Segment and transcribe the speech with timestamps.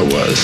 [0.00, 0.38] I was.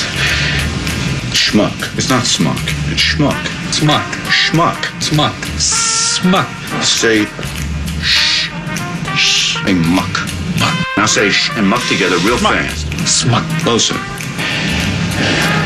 [1.32, 1.72] Schmuck.
[1.96, 2.60] It's not smuck.
[2.92, 3.40] It's schmuck.
[3.72, 4.04] Smuck.
[4.28, 4.76] Schmuck.
[5.00, 5.34] Smuck.
[5.56, 6.46] Smuck.
[6.84, 7.24] Say
[8.02, 8.50] sh.
[9.16, 9.56] Sh.
[9.64, 10.12] Say muck.
[10.60, 10.76] Muck.
[10.98, 12.84] Now say sh and muck together real fast.
[13.08, 13.44] Smuck.
[13.62, 13.96] Closer.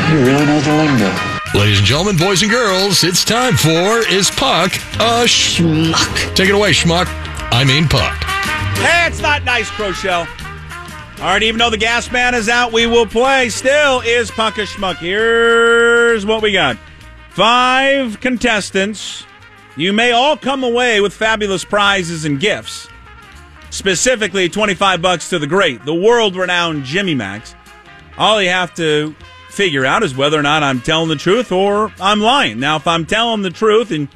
[0.09, 1.11] You really know the lingo.
[1.53, 4.71] Ladies and gentlemen, boys and girls, it's time for Is Puck
[5.01, 6.33] a Schmuck?
[6.33, 7.07] Take it away, Schmuck.
[7.51, 8.23] I mean Puck.
[8.79, 10.29] Hey, it's not nice, Crochelle.
[11.21, 13.49] All right, even though the gas man is out, we will play.
[13.49, 14.97] Still is Puck a Schmuck.
[14.97, 16.77] Here's what we got
[17.29, 19.23] five contestants.
[19.77, 22.87] You may all come away with fabulous prizes and gifts.
[23.69, 27.53] Specifically, 25 bucks to the great, the world renowned Jimmy Max.
[28.17, 29.15] All you have to
[29.51, 32.59] figure out is whether or not I'm telling the truth or I'm lying.
[32.59, 34.07] Now, if I'm telling the truth, and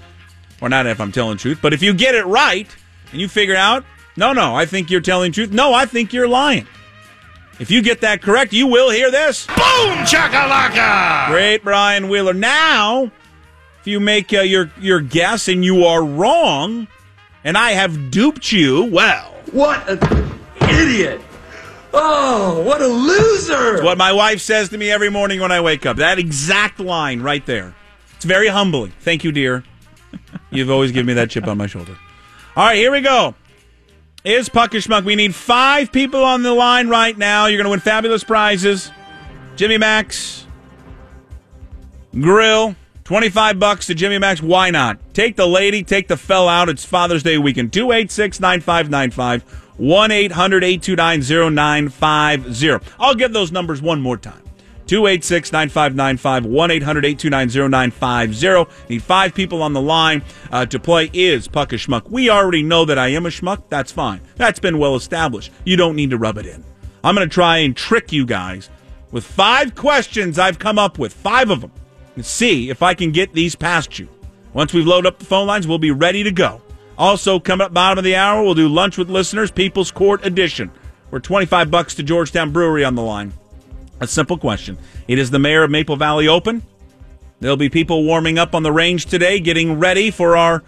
[0.60, 2.76] or not if I'm telling the truth, but if you get it right
[3.12, 3.86] and you figure out,
[4.18, 5.52] no, no, I think you're telling truth.
[5.52, 6.66] No, I think you're lying.
[7.60, 9.48] If you get that correct, you will hear this.
[9.48, 9.56] Boom,
[10.06, 11.28] chakalaka!
[11.30, 12.34] Great, Brian Wheeler.
[12.34, 13.04] Now,
[13.80, 16.88] if you make uh, your your guess and you are wrong,
[17.44, 20.00] and I have duped you, well, What an
[20.62, 21.22] idiot!
[21.94, 23.82] Oh, what a loser!
[23.84, 25.98] what my wife says to me every morning when I wake up.
[25.98, 27.74] That exact line right there.
[28.18, 28.92] It's very humbling.
[29.00, 29.64] Thank you, dear.
[30.52, 31.98] You've always given me that chip on my shoulder.
[32.58, 33.34] All right, here we go.
[34.26, 35.06] Is Puck or Schmuck?
[35.06, 37.46] We need five people on the line right now.
[37.46, 38.92] You're going to win fabulous prizes.
[39.56, 40.48] Jimmy Max
[42.12, 44.42] Grill, 25 bucks to Jimmy Max.
[44.42, 44.98] Why not?
[45.14, 46.70] Take the lady, take the fell out.
[46.70, 47.72] It's Father's Day weekend.
[47.72, 49.44] 286 9595
[49.78, 52.94] 1 800 829 0950.
[52.98, 54.45] I'll give those numbers one more time.
[54.88, 58.88] 286 9595 1 800 829 0950.
[58.90, 62.10] Need five people on the line uh, to play Is Puck a Schmuck.
[62.10, 63.64] We already know that I am a schmuck.
[63.70, 64.22] That's fine.
[64.36, 65.52] That's been well established.
[65.64, 66.64] You don't need to rub it in.
[67.04, 68.70] I'm going to try and trick you guys
[69.12, 71.72] with five questions I've come up with, five of them,
[72.16, 74.10] and see if I can get these past you.
[74.54, 76.62] Once we've loaded up the phone lines, we'll be ready to go.
[76.98, 80.72] Also, coming up bottom of the hour, we'll do lunch with listeners, People's Court edition.
[81.12, 83.34] We're 25 bucks to Georgetown Brewery on the line.
[84.02, 84.78] A simple question.
[85.08, 86.62] It is the mayor of Maple Valley Open.
[87.40, 90.64] There'll be people warming up on the range today, getting ready for our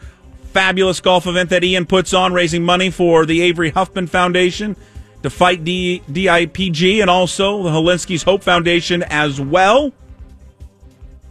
[0.51, 4.75] fabulous golf event that Ian puts on, raising money for the Avery Huffman Foundation
[5.23, 9.91] to fight D- DIPG and also the Hilinski's Hope Foundation as well.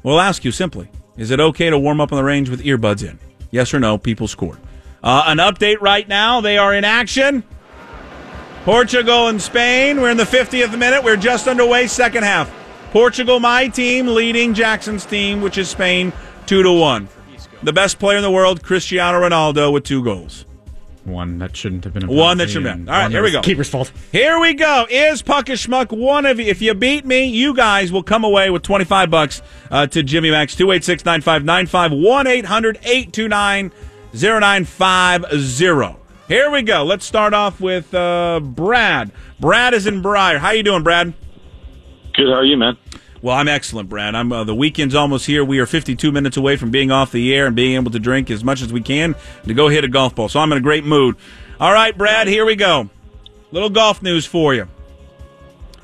[0.02, 3.02] We'll ask you simply Is it okay to warm up on the range with earbuds
[3.08, 3.18] in?
[3.50, 3.98] Yes or no?
[3.98, 4.58] People's Court.
[5.02, 6.40] Uh, an update right now.
[6.40, 7.42] They are in action.
[8.66, 10.00] Portugal and Spain.
[10.00, 11.04] We're in the 50th minute.
[11.04, 12.52] We're just underway, second half.
[12.90, 16.12] Portugal, my team, leading Jackson's team, which is Spain,
[16.46, 17.08] 2 to 1.
[17.62, 20.46] The best player in the world, Cristiano Ronaldo, with two goals.
[21.04, 22.88] One that shouldn't have been a One that shouldn't have been.
[22.88, 23.40] All right, here we go.
[23.40, 23.92] Keeper's fault.
[24.10, 24.84] Here we go.
[24.90, 26.46] Is Puck a Schmuck one of you?
[26.46, 30.32] If you beat me, you guys will come away with 25 bucks uh, to Jimmy
[30.32, 33.70] Max, 286 9595 1 800 829
[34.12, 36.05] 0950.
[36.28, 36.82] Here we go.
[36.82, 39.12] Let's start off with uh, Brad.
[39.38, 40.38] Brad is in Brier.
[40.38, 41.14] How you doing, Brad?
[42.14, 42.26] Good.
[42.26, 42.76] How are you, man?
[43.22, 44.16] Well, I'm excellent, Brad.
[44.16, 45.44] I'm uh, the weekend's almost here.
[45.44, 48.28] We are 52 minutes away from being off the air and being able to drink
[48.30, 49.14] as much as we can
[49.44, 50.28] to go hit a golf ball.
[50.28, 51.16] So I'm in a great mood.
[51.60, 52.90] All right, Brad, here we go.
[53.52, 54.68] Little golf news for you.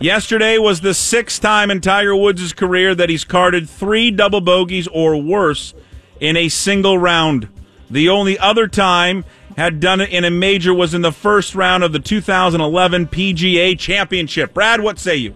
[0.01, 4.89] Yesterday was the sixth time in Tiger Woods' career that he's carded three double bogeys
[4.89, 5.73] or worse
[6.19, 7.49] in a single round.
[7.89, 9.25] The only other time
[9.57, 13.79] had done it in a major was in the first round of the 2011 PGA
[13.79, 14.55] Championship.
[14.55, 15.35] Brad, what say you?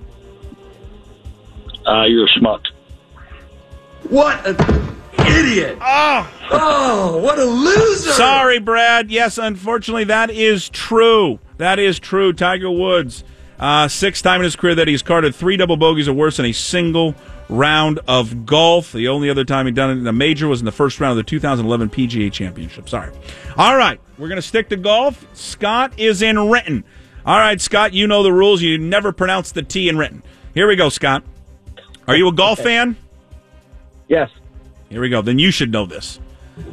[1.86, 2.62] Uh, you're a schmuck.
[4.08, 4.56] What an
[5.18, 5.78] idiot!
[5.80, 8.12] Oh, Oh, what a loser!
[8.12, 9.10] Sorry, Brad.
[9.10, 11.38] Yes, unfortunately, that is true.
[11.58, 12.32] That is true.
[12.32, 13.24] Tiger Woods,
[13.58, 16.44] uh, sixth time in his career that he's carded three double bogeys or worse in
[16.44, 17.14] a single
[17.48, 18.92] round of golf.
[18.92, 21.12] The only other time he'd done it in a major was in the first round
[21.12, 22.88] of the 2011 PGA Championship.
[22.88, 23.10] Sorry.
[23.56, 25.26] All right, we're going to stick to golf.
[25.34, 26.84] Scott is in Renton.
[27.24, 28.62] All right, Scott, you know the rules.
[28.62, 30.22] You never pronounce the T in Renton.
[30.54, 31.24] Here we go, Scott.
[32.06, 32.96] Are you a golf fan?
[34.08, 34.30] Yes.
[34.88, 35.22] Here we go.
[35.22, 36.20] Then you should know this.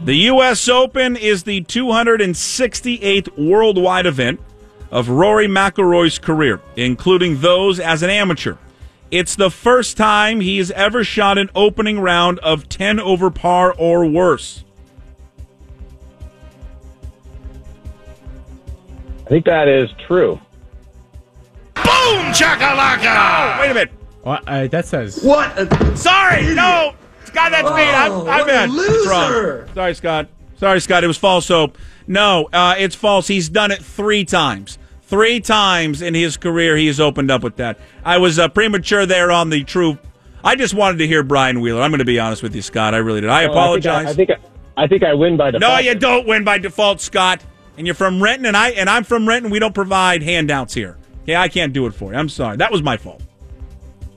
[0.05, 0.69] The U.S.
[0.69, 4.39] Open is the 268th worldwide event
[4.91, 8.55] of Rory McIlroy's career, including those as an amateur.
[9.13, 14.07] It's the first time he's ever shot an opening round of 10 over par or
[14.07, 14.63] worse.
[19.23, 20.39] I think that is true.
[21.75, 23.59] Boom, chakalaka!
[23.61, 23.91] Wait a minute.
[24.25, 26.95] Well, uh, that says What a Sorry, no.
[27.25, 27.83] Scott, that's me.
[27.83, 28.69] I'm, Oh, I'm what a bad.
[28.73, 29.29] It's wrong.
[29.29, 29.69] loser.
[29.75, 30.27] Sorry, Scott.
[30.57, 31.03] Sorry, Scott.
[31.03, 31.45] It was false.
[31.45, 31.71] So,
[32.07, 33.27] no, uh, it's false.
[33.27, 34.79] He's done it three times.
[35.05, 37.77] Three times in his career, he has opened up with that.
[38.03, 39.97] I was uh, premature there on the true.
[40.43, 41.81] I just wanted to hear Brian Wheeler.
[41.81, 42.93] I'm going to be honest with you, Scott.
[42.93, 43.29] I really did.
[43.29, 44.07] I Well, apologize.
[44.07, 45.71] I think I, I think I, I think I win by default.
[45.73, 47.43] no, you don't win by default, Scott.
[47.77, 49.51] And you're from Renton, and I and I'm from Renton.
[49.51, 50.97] We don't provide handouts here.
[51.23, 52.17] Okay, I can't do it for you.
[52.19, 52.57] I'm sorry.
[52.57, 53.21] That was my fault.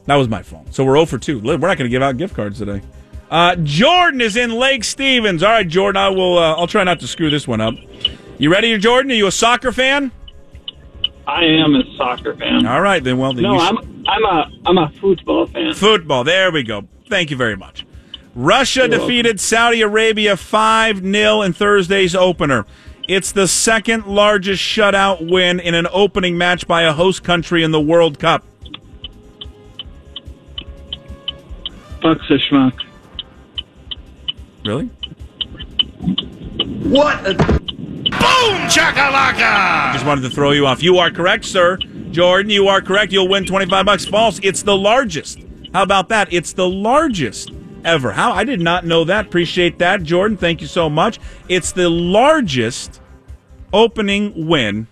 [0.07, 0.75] That was my fault.
[0.75, 1.41] So we're 0 for 2.
[1.41, 2.81] We're not going to give out gift cards today.
[3.31, 5.43] Uh, Jordan is in Lake Stevens.
[5.43, 5.97] All right, Jordan.
[6.01, 6.39] I will.
[6.39, 7.75] Uh, I'll try not to screw this one up.
[8.39, 9.11] You ready, Jordan?
[9.11, 10.13] Are you a soccer fan?
[11.27, 12.67] I am a soccer fan.
[12.67, 13.19] All right, then.
[13.19, 15.75] Well, then No, you I'm I'm a I'm a football fan.
[15.75, 16.25] Football.
[16.25, 16.87] There we go.
[17.09, 17.85] Thank you very much.
[18.35, 22.67] Russia defeated Saudi Arabia 5 0 in Thursday's opener.
[23.09, 27.71] It's the second largest shutout win in an opening match by a host country in
[27.71, 28.45] the World Cup.
[32.03, 32.79] Fuck's a schmuck.
[34.65, 34.87] Really?
[36.89, 37.35] What a
[39.95, 40.83] Just wanted to throw you off.
[40.83, 41.77] You are correct, sir.
[42.11, 43.13] Jordan, you are correct.
[43.13, 44.05] You'll win 25 bucks.
[44.07, 44.39] False.
[44.43, 45.41] It's the largest.
[45.73, 46.33] How about that?
[46.33, 47.51] It's the largest
[47.85, 48.13] ever.
[48.13, 48.33] How?
[48.33, 49.27] I did not know that.
[49.27, 50.37] Appreciate that, Jordan.
[50.37, 51.19] Thank you so much.
[51.49, 53.01] It's the largest
[53.73, 54.87] opening win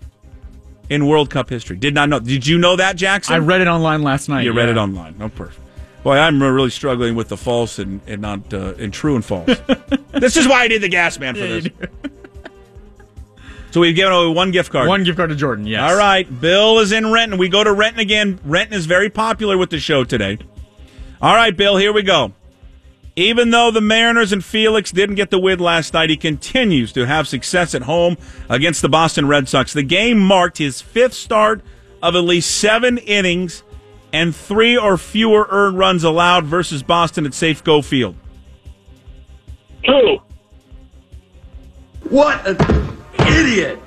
[0.89, 1.77] in World Cup history.
[1.77, 2.19] Did not know.
[2.19, 3.35] Did you know that, Jackson?
[3.35, 4.43] I read it online last night.
[4.43, 5.15] You read it online.
[5.19, 5.61] Oh, perfect.
[6.03, 9.57] Boy, I'm really struggling with the false and, and not uh, and true and false.
[10.11, 11.69] this is why I did the gas man for Yeah, this.
[13.75, 13.79] Do.
[13.79, 14.87] So we've given away one gift card.
[14.87, 15.67] One gift card to Jordan.
[15.67, 15.91] Yes.
[15.91, 17.37] All right, Bill is in Renton.
[17.37, 18.39] We go to Renton again.
[18.45, 20.37] Renton is very popular with the show today.
[21.21, 22.33] All right, Bill, here we go.
[23.17, 27.05] Even though the Mariners and Felix didn't get the win last night, he continues to
[27.05, 28.17] have success at home
[28.49, 29.71] against the Boston Red Sox.
[29.71, 31.61] The game marked his fifth start
[32.03, 33.63] of at least seven innings
[34.11, 38.15] and three or fewer earned runs allowed versus Boston at Safeco Field.
[39.83, 40.17] Two.
[42.09, 42.57] what an
[43.27, 43.79] idiot!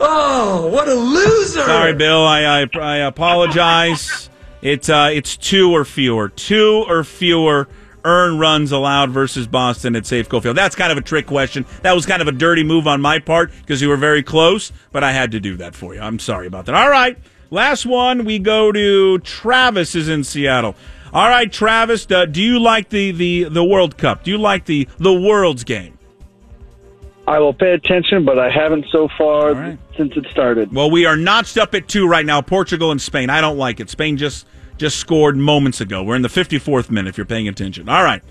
[0.00, 1.62] Oh, what a loser!
[1.62, 2.24] Sorry, Bill.
[2.24, 4.28] I I, I apologize.
[4.62, 7.68] it's uh, it's two or fewer, two or fewer
[8.04, 10.56] earned runs allowed versus Boston at Safeco Field.
[10.56, 11.64] That's kind of a trick question.
[11.82, 14.72] That was kind of a dirty move on my part because you were very close,
[14.92, 16.00] but I had to do that for you.
[16.00, 16.74] I'm sorry about that.
[16.74, 17.16] All right,
[17.50, 18.24] last one.
[18.26, 20.74] We go to Travis is in Seattle.
[21.14, 22.10] All right, Travis.
[22.10, 24.24] Uh, do you like the, the the World Cup?
[24.24, 25.96] Do you like the the World's game?
[27.26, 29.78] I will pay attention, but I haven't so far right.
[29.96, 30.72] since it started.
[30.72, 32.42] Well, we are notched up at two right now.
[32.42, 33.30] Portugal and Spain.
[33.30, 33.88] I don't like it.
[33.88, 36.02] Spain just just scored moments ago.
[36.02, 37.08] We're in the 54th minute.
[37.08, 37.88] If you're paying attention.
[37.88, 38.22] All right,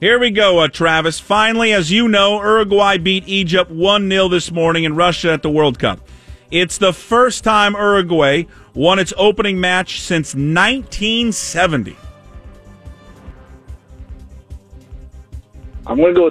[0.00, 1.18] here we go, uh, Travis.
[1.18, 5.50] Finally, as you know, Uruguay beat Egypt one 0 this morning in Russia at the
[5.50, 6.00] World Cup.
[6.50, 8.44] It's the first time Uruguay
[8.74, 11.96] won its opening match since 1970.
[15.86, 16.30] I'm going to go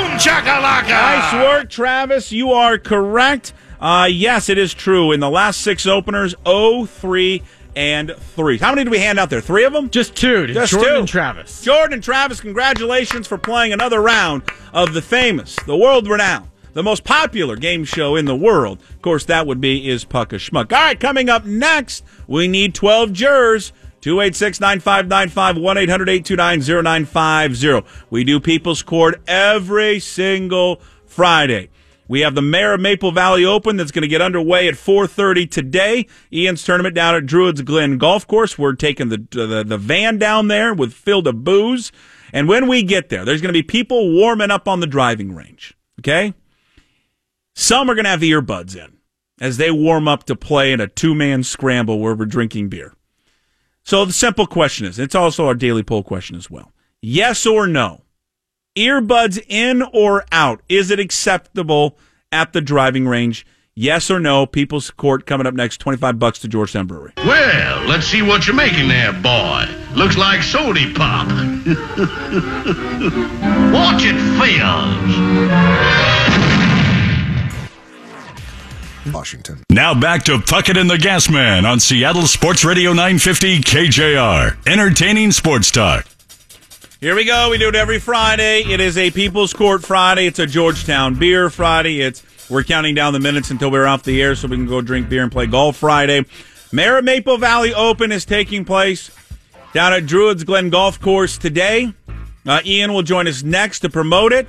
[0.00, 0.88] with true.
[0.88, 2.32] Nice work, Travis.
[2.32, 3.52] You are correct.
[3.80, 5.12] Uh, yes, it is true.
[5.12, 7.42] In the last six openers, 0, 3,
[7.74, 8.58] and 3.
[8.58, 9.40] How many did we hand out there?
[9.40, 9.90] Three of them?
[9.90, 10.46] Just two.
[10.46, 10.98] Just Jordan two.
[11.00, 11.62] and Travis.
[11.62, 14.42] Jordan and Travis, congratulations for playing another round
[14.72, 18.78] of the famous, the world renowned, the most popular game show in the world.
[18.90, 20.72] Of course, that would be Is Puck a Schmuck.
[20.72, 23.72] All right, coming up next, we need 12 jurors.
[24.02, 28.04] 286 9595 1 800 829 0950.
[28.10, 31.70] We do People's Court every single Friday.
[32.08, 35.48] We have the Mayor of Maple Valley Open that's going to get underway at 4:30
[35.48, 36.06] today.
[36.32, 38.58] Ian's tournament down at Druids Glen Golf Course.
[38.58, 41.92] We're taking the, the the van down there with filled of booze,
[42.32, 45.34] and when we get there, there's going to be people warming up on the driving
[45.34, 45.74] range.
[46.00, 46.34] Okay,
[47.54, 48.98] some are going to have earbuds in
[49.40, 52.94] as they warm up to play in a two man scramble where we're drinking beer.
[53.84, 56.72] So the simple question is, it's also our daily poll question as well.
[57.00, 58.02] Yes or no?
[58.76, 60.62] Earbuds in or out?
[60.68, 61.98] Is it acceptable
[62.30, 63.44] at the driving range?
[63.74, 64.46] Yes or no?
[64.46, 65.78] People's Court coming up next.
[65.78, 67.12] 25 bucks to Georgetown Brewery.
[67.18, 69.64] Well, let's see what you're making there, boy.
[69.94, 71.26] Looks like sody pop.
[73.72, 76.11] Watch it fizz.
[79.10, 79.62] Washington.
[79.70, 84.66] Now back to Puckett and the Gasman on Seattle Sports Radio 950 KJR.
[84.66, 86.06] Entertaining sports talk.
[87.00, 87.50] Here we go.
[87.50, 88.60] We do it every Friday.
[88.62, 90.26] It is a People's Court Friday.
[90.26, 92.00] It's a Georgetown Beer Friday.
[92.00, 94.80] It's we're counting down the minutes until we're off the air so we can go
[94.80, 96.24] drink beer and play golf Friday.
[96.70, 99.10] Mayor Maple Valley Open is taking place
[99.72, 101.92] down at Druids Glen Golf Course today.
[102.46, 104.48] Uh, Ian will join us next to promote it.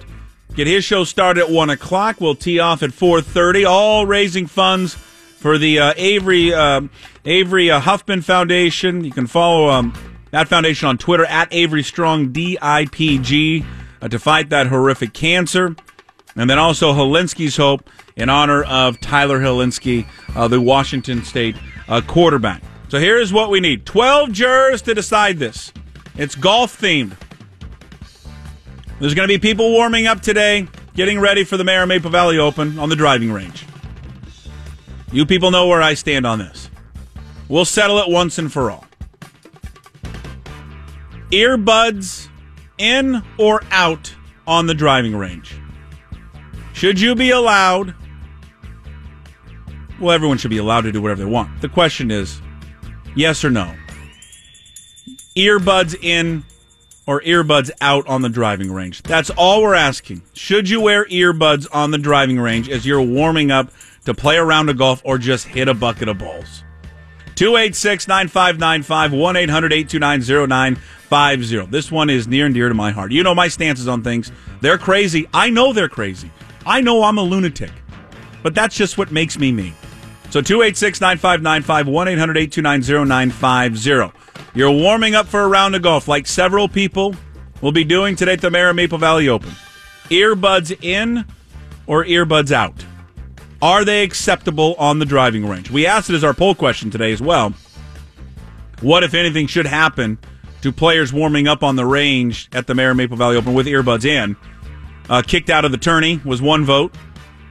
[0.55, 2.21] Get his show started at one o'clock.
[2.21, 3.65] We'll tee off at four thirty.
[3.65, 6.81] All raising funds for the uh, Avery uh,
[7.25, 9.03] Avery uh, Huffman Foundation.
[9.03, 9.93] You can follow um,
[10.31, 13.65] that foundation on Twitter at Avery Strong DIPG
[14.01, 15.75] uh, to fight that horrific cancer.
[16.35, 21.55] And then also Hilinski's Hope in honor of Tyler Hilinski, uh, the Washington State
[21.87, 22.61] uh, quarterback.
[22.89, 25.71] So here's what we need 12 jurors to decide this.
[26.15, 27.15] It's golf themed.
[29.03, 32.37] There's going to be people warming up today, getting ready for the Mayor Maple Valley
[32.37, 33.65] Open on the driving range.
[35.11, 36.69] You people know where I stand on this.
[37.49, 38.87] We'll settle it once and for all.
[41.31, 42.29] Earbuds
[42.77, 44.15] in or out
[44.47, 45.53] on the driving range?
[46.71, 47.93] Should you be allowed?
[49.99, 51.59] Well, everyone should be allowed to do whatever they want.
[51.59, 52.39] The question is
[53.17, 53.75] yes or no?
[55.35, 56.45] Earbuds in
[57.05, 59.03] or earbuds out on the driving range?
[59.03, 60.21] That's all we're asking.
[60.33, 63.71] Should you wear earbuds on the driving range as you're warming up
[64.05, 66.63] to play a round of golf or just hit a bucket of balls?
[67.35, 71.71] 286 9595 1 800 829 0950.
[71.71, 73.11] This one is near and dear to my heart.
[73.11, 74.31] You know my stances on things.
[74.61, 75.27] They're crazy.
[75.33, 76.31] I know they're crazy.
[76.65, 77.71] I know I'm a lunatic.
[78.43, 79.73] But that's just what makes me me.
[80.29, 84.22] So 286 9595 1 800 829 0950.
[84.55, 87.15] You're warming up for a round of golf like several people
[87.61, 89.51] will be doing today at the Mayor Maple Valley Open.
[90.09, 91.25] Earbuds in
[91.87, 92.85] or earbuds out?
[93.63, 95.71] Are they acceptable on the driving range?
[95.71, 97.53] We asked it as our poll question today as well.
[98.81, 100.19] What, if anything, should happen
[100.61, 104.05] to players warming up on the range at the Mayor Maple Valley Open with earbuds
[104.05, 104.35] in?
[105.09, 106.93] Uh, kicked out of the tourney was one vote.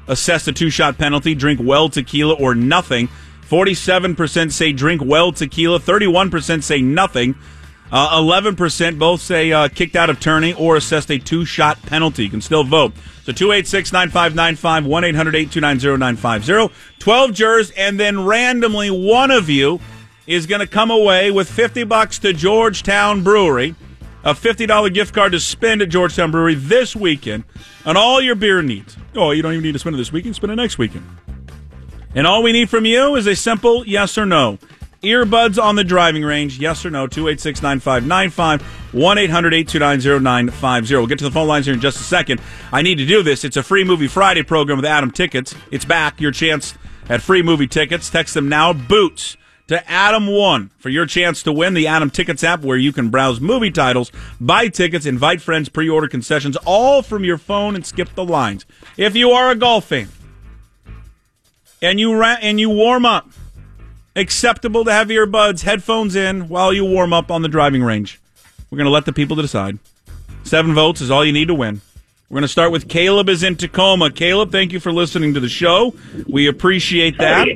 [0.07, 3.09] Assessed a two shot penalty, drink well tequila or nothing.
[3.53, 7.35] 47% say drink well tequila, 31% say nothing.
[7.91, 12.25] Uh, 11% both say uh, kicked out of tourney or assessed a two shot penalty.
[12.25, 12.95] You can still vote.
[13.25, 16.75] So 286 9595 1 800 829 0950.
[16.99, 19.81] 12 jurors, and then randomly one of you
[20.27, 23.75] is going to come away with 50 bucks to Georgetown Brewery,
[24.25, 27.45] a $50 gift card to spend at Georgetown Brewery this weekend
[27.85, 28.97] on all your beer needs.
[29.15, 31.05] Oh, you don't even need to spend it this weekend, spend it next weekend.
[32.15, 34.59] And all we need from you is a simple yes or no.
[35.03, 38.63] Earbuds on the driving range, yes or no, 286 9595,
[38.95, 40.95] 1 800 829 0950.
[40.95, 42.41] We'll get to the phone lines here in just a second.
[42.71, 43.45] I need to do this.
[43.45, 45.55] It's a free movie Friday program with Atom Tickets.
[45.73, 46.21] It's back.
[46.21, 46.75] Your chance
[47.09, 48.11] at free movie tickets.
[48.11, 52.61] Text them now, Boots, to Adam1 for your chance to win the Atom Tickets app
[52.61, 57.25] where you can browse movie titles, buy tickets, invite friends, pre order concessions, all from
[57.25, 58.67] your phone and skip the lines.
[58.97, 60.11] If you are a golf fan
[61.83, 63.29] and you, ra- and you warm up,
[64.17, 68.21] acceptable to have earbuds, headphones in while you warm up on the driving range.
[68.71, 69.79] We're going to let the people decide.
[70.45, 71.83] Seven votes is all you need to win.
[72.31, 74.11] We're going to start with Caleb is in Tacoma.
[74.11, 75.95] Caleb, thank you for listening to the show.
[76.27, 77.47] We appreciate that.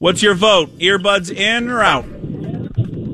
[0.00, 0.76] What's your vote?
[0.78, 2.04] Earbuds in or out?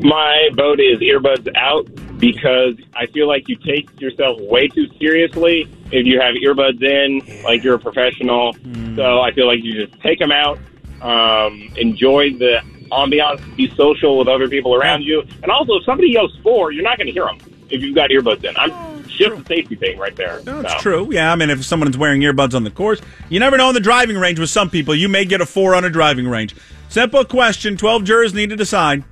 [0.03, 1.87] My vote is earbuds out
[2.21, 7.43] because I feel like you take yourself way too seriously if you have earbuds in,
[7.43, 8.55] like you're a professional.
[8.97, 10.59] So I feel like you just take them out,
[11.01, 12.61] um, enjoy the
[12.93, 16.83] ambiance, be social with other people around you, and also if somebody yells "four," you're
[16.85, 17.39] not going to hear them
[17.71, 18.55] if you've got earbuds in.
[18.57, 20.41] I'm just a safety thing right there.
[20.43, 20.79] That's So.
[20.81, 21.09] true.
[21.13, 23.81] Yeah, I mean, if someone's wearing earbuds on the course, you never know on the
[23.81, 24.95] driving range with some people.
[24.95, 26.55] You may get a four on a driving range.
[26.89, 29.05] Simple question 12 jurors need to decide.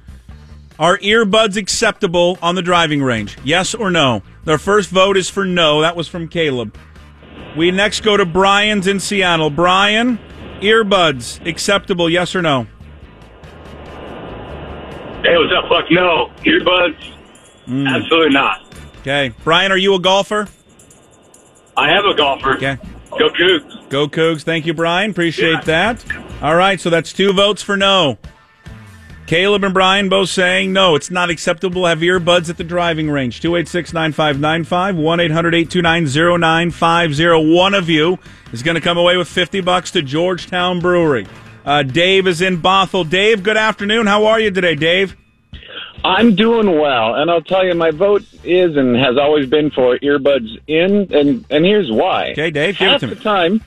[0.79, 3.37] Are earbuds acceptable on the driving range?
[3.43, 4.23] Yes or no?
[4.45, 5.81] Their first vote is for no.
[5.81, 6.77] That was from Caleb.
[7.57, 9.51] We next go to Brian's in Seattle.
[9.51, 10.21] Brian,
[10.61, 12.09] earbuds acceptable?
[12.09, 12.69] Yes or no?
[15.25, 15.69] Hey, what's up?
[15.69, 16.31] Fuck no.
[16.45, 17.13] Earbuds?
[17.65, 17.87] Hmm.
[17.89, 18.65] Absolutely not.
[19.01, 19.33] Okay.
[19.43, 20.47] Brian, are you a golfer?
[21.77, 22.55] I am a golfer.
[22.55, 22.79] Okay.
[23.19, 23.89] Go Cougs.
[23.89, 24.43] Go Cougs.
[24.43, 25.11] Thank you, Brian.
[25.11, 26.05] Appreciate that.
[26.41, 28.17] All right, so that's two votes for no.
[29.29, 33.11] Caleb and Brian both saying no, it's not acceptable to have earbuds at the driving
[33.11, 33.41] range.
[33.43, 37.55] 286 9595 1 800 829 0950.
[37.55, 38.19] One of you
[38.55, 41.27] is going to come away with 50 bucks to Georgetown Brewery.
[41.67, 43.07] Uh, Dave is in Bothell.
[43.09, 44.07] Dave, good afternoon.
[44.07, 45.15] How are you today, Dave?
[46.03, 49.99] I'm doing well, and I'll tell you, my vote is and has always been for
[49.99, 52.31] earbuds in, and and here's why.
[52.31, 53.21] Okay, Dave, give it Half to the me.
[53.21, 53.63] time,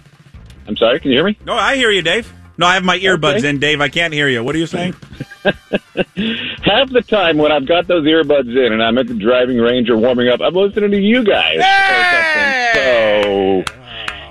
[0.67, 1.37] I'm sorry, can you hear me?
[1.45, 2.33] No, I hear you, Dave.
[2.57, 3.49] No, I have my earbuds Okay.
[3.49, 3.79] in, Dave.
[3.79, 4.43] I can't hear you.
[4.43, 4.95] What are you saying?
[6.63, 9.89] Half the time when I've got those earbuds in and I'm at the driving range
[9.89, 11.59] or warming up, I'm listening to you guys
[12.75, 12.75] something.
[12.75, 13.63] So,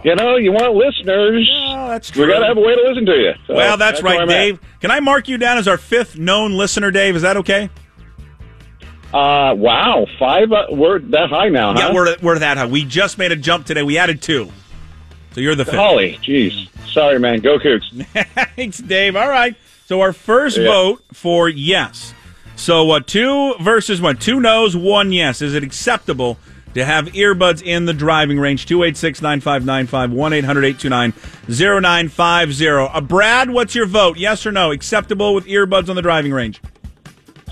[0.04, 1.50] you know, you want listeners.
[1.88, 2.26] that's true.
[2.26, 3.32] We got to have a way to listen to you.
[3.46, 4.32] So well, that's, where right, I'm at.
[4.32, 4.60] Dave.
[4.80, 7.16] Can I mark you down as our fifth known listener, Dave?
[7.16, 7.68] Is that okay?
[9.12, 10.52] Uh, wow, five.
[10.52, 11.80] Uh, we're that high now, huh?
[11.80, 12.66] Yeah, we're, we're that high.
[12.66, 13.82] We just made a jump today.
[13.82, 14.52] We added two.
[15.32, 15.74] So you're the fifth.
[15.74, 16.68] Holly, jeez.
[16.92, 17.40] Sorry, man.
[17.40, 18.06] Go Cougs.
[18.56, 19.16] Thanks, Dave.
[19.16, 19.56] All right.
[19.90, 20.68] So our first Yeah.
[20.68, 22.14] vote for yes.
[22.54, 24.18] So uh, two versus one.
[24.18, 25.42] Two no's, one yes.
[25.42, 26.38] Is it acceptable
[26.74, 28.66] to have earbuds in the driving range?
[28.66, 31.12] 286 9595 1 800 829
[31.48, 32.68] 0950.
[32.68, 34.16] Uh, Brad, what's your vote?
[34.16, 34.70] Yes or no?
[34.70, 36.62] Acceptable with earbuds on the driving range?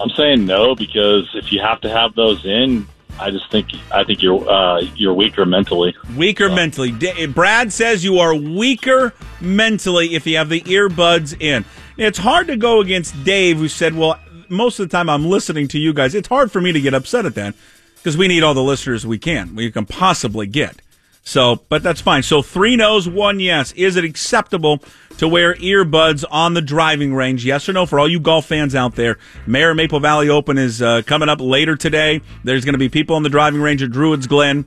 [0.01, 2.87] I'm saying no because if you have to have those in,
[3.19, 5.93] I just think I think you're uh, you're weaker mentally.
[6.17, 6.93] Weaker mentally.
[6.93, 11.65] D- Brad says you are weaker mentally if you have the earbuds in.
[11.99, 15.67] It's hard to go against Dave, who said, "Well, most of the time I'm listening
[15.69, 16.15] to you guys.
[16.15, 17.55] It's hard for me to get upset at that
[17.97, 20.81] because we need all the listeners we can we can possibly get."
[21.25, 22.23] So, but that's fine.
[22.23, 23.73] So three no's, one yes.
[23.73, 24.81] Is it acceptable
[25.19, 27.45] to wear earbuds on the driving range?
[27.45, 27.85] Yes or no?
[27.85, 31.41] For all you golf fans out there, Mayor Maple Valley Open is uh, coming up
[31.41, 32.21] later today.
[32.45, 34.67] There's going to be people on the driving range at Druids Glen.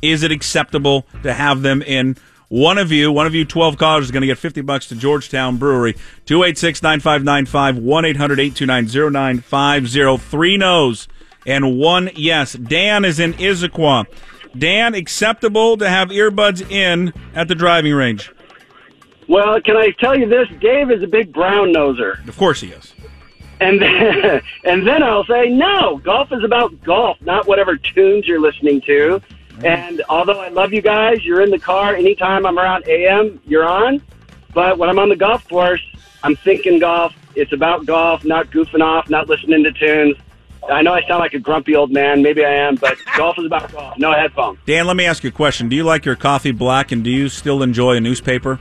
[0.00, 2.16] Is it acceptable to have them in?
[2.52, 4.94] One of you, one of you 12 callers is going to get 50 bucks to
[4.94, 5.94] Georgetown Brewery.
[6.26, 10.20] 286-9595, 1-800-829-0950.
[10.20, 11.08] Three no's
[11.46, 12.52] and one yes.
[12.52, 14.04] Dan is in Issaquah.
[14.54, 18.30] Dan, acceptable to have earbuds in at the driving range?
[19.28, 20.46] Well, can I tell you this?
[20.60, 22.28] Dave is a big brown noser.
[22.28, 22.92] Of course he is.
[23.60, 28.42] And then, and then I'll say, no, golf is about golf, not whatever tunes you're
[28.42, 29.22] listening to.
[29.64, 33.68] And although I love you guys, you're in the car anytime I'm around AM, you're
[33.68, 34.02] on.
[34.54, 35.82] But when I'm on the golf course,
[36.22, 37.14] I'm thinking golf.
[37.34, 40.16] It's about golf, not goofing off, not listening to tunes.
[40.70, 42.22] I know I sound like a grumpy old man.
[42.22, 43.98] Maybe I am, but golf is about golf.
[43.98, 44.58] No headphones.
[44.66, 45.68] Dan, let me ask you a question.
[45.68, 48.60] Do you like your coffee black and do you still enjoy a newspaper?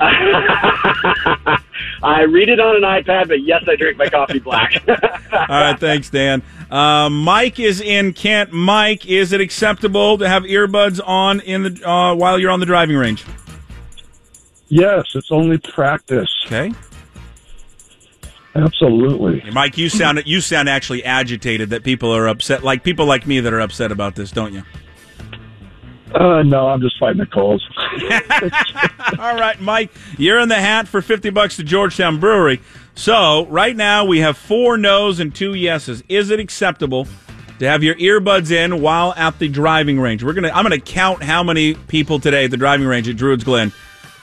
[2.02, 4.82] I read it on an iPad, but yes, I drink my coffee black.
[4.88, 6.42] All right, thanks, Dan.
[6.70, 8.52] Uh, Mike is in Kent.
[8.52, 12.66] Mike, is it acceptable to have earbuds on in the uh, while you're on the
[12.66, 13.24] driving range?
[14.68, 16.30] Yes, it's only practice.
[16.46, 16.72] Okay.
[18.54, 19.40] Absolutely.
[19.40, 23.26] Hey, Mike, you sound you sound actually agitated that people are upset, like people like
[23.26, 24.62] me that are upset about this, don't you?
[26.16, 27.62] Uh, no, I'm just fighting the calls.
[29.18, 32.60] All right, Mike, you're in the hat for 50 bucks to Georgetown Brewery.
[32.94, 36.02] So, right now we have four no's and two yeses.
[36.08, 37.06] Is it acceptable
[37.58, 40.24] to have your earbuds in while at the driving range?
[40.24, 43.10] We're going to I'm going to count how many people today at the driving range
[43.10, 43.70] at Druids Glen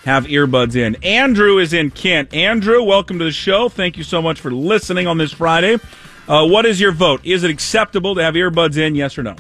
[0.03, 0.95] have earbuds in.
[1.03, 2.33] Andrew is in Kent.
[2.33, 3.69] Andrew, welcome to the show.
[3.69, 5.77] Thank you so much for listening on this Friday.
[6.27, 7.21] Uh, what is your vote?
[7.23, 8.95] Is it acceptable to have earbuds in?
[8.95, 9.35] Yes or no?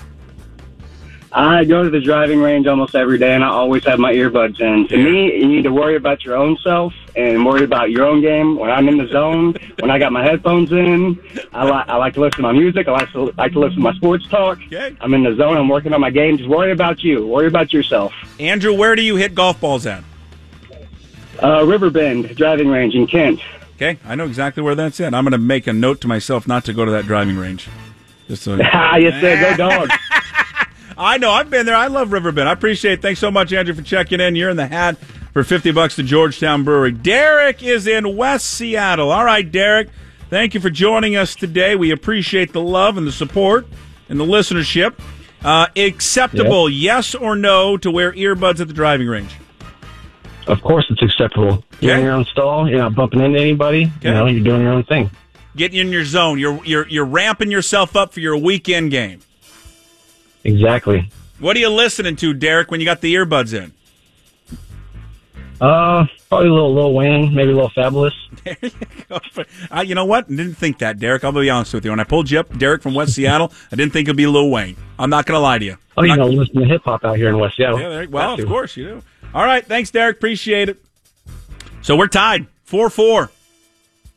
[1.35, 4.61] I go to the driving range almost every day, and I always have my earbuds
[4.61, 4.87] in.
[4.89, 8.21] To me, you need to worry about your own self and worry about your own
[8.21, 8.55] game.
[8.55, 11.19] When I'm in the zone, when I got my headphones in,
[11.51, 12.87] I, li- I like to listen to my music.
[12.87, 14.59] I like to, like to listen to my sports talk.
[14.67, 14.95] Okay.
[15.01, 15.57] I'm in the zone.
[15.57, 16.37] I'm working on my game.
[16.37, 17.25] Just worry about you.
[17.25, 18.13] Worry about yourself.
[18.39, 20.03] Andrew, where do you hit golf balls at?
[21.41, 23.39] Uh, Riverbend driving range in Kent.
[23.75, 25.15] Okay, I know exactly where that's at.
[25.15, 27.67] I'm going to make a note to myself not to go to that driving range.
[28.27, 28.55] Just so.
[28.57, 29.57] yes, sir.
[29.57, 29.93] Go dogs.
[31.03, 31.31] I know.
[31.31, 31.75] I've been there.
[31.75, 32.47] I love Riverbend.
[32.47, 33.01] I appreciate it.
[33.01, 34.35] Thanks so much, Andrew, for checking in.
[34.35, 34.97] You're in the hat
[35.33, 36.91] for 50 bucks to Georgetown Brewery.
[36.91, 39.11] Derek is in West Seattle.
[39.11, 39.89] All right, Derek.
[40.29, 41.75] Thank you for joining us today.
[41.75, 43.67] We appreciate the love and the support
[44.09, 44.97] and the listenership.
[45.43, 49.35] Uh, acceptable, yes or no, to wear earbuds at the driving range?
[50.47, 51.63] Of course, it's acceptable.
[51.81, 52.69] You're in your own stall.
[52.69, 53.91] You're not bumping into anybody.
[54.01, 55.11] You know, you're doing your own thing.
[55.55, 56.39] Getting in your zone.
[56.39, 59.19] You're you're you're ramping yourself up for your weekend game.
[60.43, 61.09] Exactly.
[61.39, 63.73] What are you listening to, Derek, when you got the earbuds in?
[65.61, 68.11] Uh, probably a little Lil Wayne, maybe a little Fabolous.
[68.43, 68.71] There you
[69.07, 69.19] go.
[69.71, 70.25] Uh, you know what?
[70.25, 71.23] I didn't think that, Derek.
[71.23, 71.91] I'll be honest with you.
[71.91, 74.49] When I pulled you up, Derek from West Seattle, I didn't think it'd be Lil
[74.49, 74.75] Wayne.
[74.99, 75.77] I'm not going to lie to you.
[75.95, 77.79] Oh, you know, listen to hip hop out here in West Seattle.
[77.79, 79.03] Yeah, there, well, of course you do.
[79.33, 80.17] All right, thanks, Derek.
[80.17, 80.83] Appreciate it.
[81.81, 83.31] So we're tied, four four.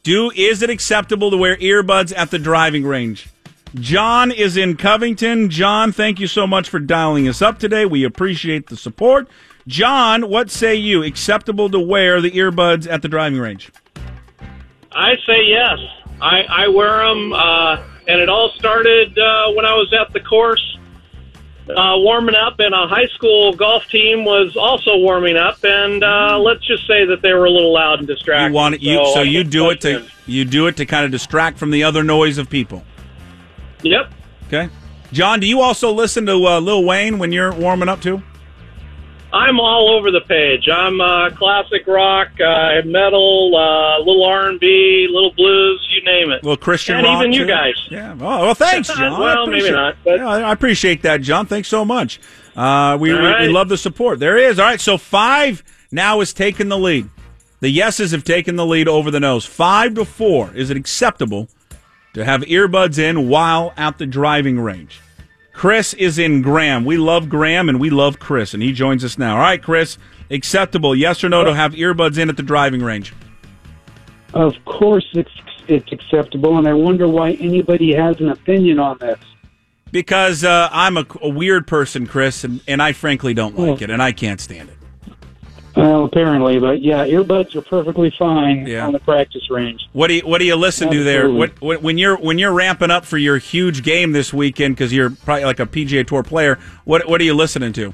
[0.03, 3.29] Do is it acceptable to wear earbuds at the driving range?
[3.75, 5.51] John is in Covington.
[5.51, 7.85] John, thank you so much for dialing us up today.
[7.85, 9.29] We appreciate the support.
[9.67, 11.03] John, what say you?
[11.03, 13.71] Acceptable to wear the earbuds at the driving range?
[14.93, 15.79] I say yes.
[16.21, 20.21] I, I wear them, uh, and it all started uh, when I was at the
[20.21, 20.79] course
[21.69, 26.39] uh, warming up, and a high school golf team was also warming up, and uh,
[26.39, 28.53] let's just say that they were a little loud and distracting.
[28.53, 31.05] You want it, you I so you do it to you do it to kind
[31.05, 32.85] of distract from the other noise of people.
[33.87, 34.13] Yep.
[34.47, 34.69] Okay,
[35.13, 38.23] John, do you also listen to uh, Lil Wayne when you're warming up too?
[39.33, 40.69] I'm all over the page.
[40.69, 46.43] I'm uh, classic rock, uh, metal, uh, little R&B, little blues, you name it.
[46.43, 47.75] Well, Christian and rock, even you guys.
[47.91, 48.13] Yeah.
[48.15, 49.21] Oh, well, thanks, John.
[49.21, 49.97] Well, maybe not.
[50.05, 51.47] But Yeah, I appreciate that, John.
[51.47, 52.19] Thanks so much.
[52.55, 54.21] Uh, we, we, we love the support.
[54.21, 54.59] There is.
[54.59, 54.81] All right.
[54.81, 57.11] So five now is taking the lead.
[57.61, 59.45] The yeses have taken the lead over the nose.
[59.45, 60.55] Five to four.
[60.55, 61.49] Is it acceptable
[62.17, 65.03] to have earbuds in while at the driving range?
[65.53, 66.87] Chris is in Graham.
[66.87, 69.35] We love Graham and we love Chris, and he joins us now.
[69.35, 69.99] All right, Chris,
[70.31, 73.13] acceptable, yes or no, to have earbuds in at the driving range?
[74.33, 75.31] Of course, it's
[75.69, 79.19] it's acceptable, and I wonder why anybody has an opinion on this.
[79.93, 83.91] Because uh, I'm a, a weird person, Chris, and, and I frankly don't like it,
[83.91, 84.77] and I can't stand it.
[85.77, 88.87] Well, apparently, but yeah, earbuds are perfectly fine Yeah.
[88.87, 89.87] on the practice range.
[89.93, 91.31] What do you What do you listen to there?
[91.31, 94.93] What, what when you're when you're ramping up for your huge game this weekend because
[94.93, 96.59] you're probably like a PGA Tour player?
[96.85, 97.93] What What are you listening to?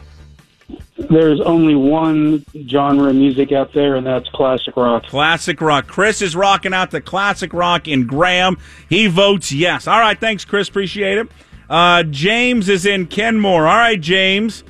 [0.97, 5.05] There's only one genre of music out there, and that's classic rock.
[5.07, 5.88] Classic rock.
[5.88, 8.57] Chris is rocking out the classic rock in Graham.
[8.88, 9.88] He votes yes.
[9.88, 10.68] All right, thanks, Chris.
[10.68, 11.29] Appreciate it.
[11.68, 13.66] Uh, James is in Kenmore.
[13.66, 14.62] All right, James.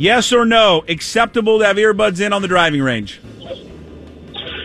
[0.00, 0.82] Yes or no?
[0.88, 3.20] Acceptable to have earbuds in on the driving range?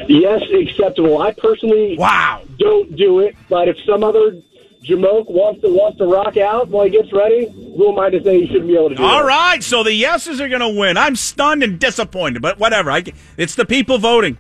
[0.08, 1.22] Yes, acceptable.
[1.22, 4.42] I personally wow don't do it, but if some other
[4.82, 8.24] jamoke wants to wants to rock out while he gets ready, who am I to
[8.24, 9.26] say he shouldn't be able to do All that?
[9.26, 10.96] right, so the yeses are going to win.
[10.96, 12.90] I'm stunned and disappointed, but whatever.
[12.90, 13.04] I,
[13.36, 14.38] it's the people voting.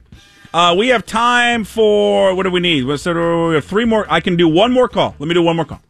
[0.54, 2.86] Uh, we have time for what do we need?
[2.86, 4.06] What's there, we have three more.
[4.10, 5.14] I can do one more call.
[5.20, 5.82] Let me do one more call.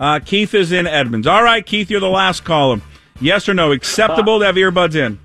[0.00, 1.28] Uh, Keith is in Edmonds.
[1.28, 2.80] All right, Keith, you're the last caller.
[3.20, 3.72] Yes or no?
[3.72, 5.18] Acceptable to have earbuds in?